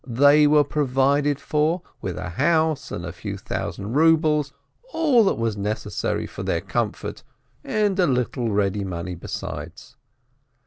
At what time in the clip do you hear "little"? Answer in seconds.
8.07-8.49